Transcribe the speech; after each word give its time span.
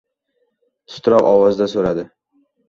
–titroq 0.93 1.27
ovozda 1.33 1.69
soʻradi. 1.75 2.07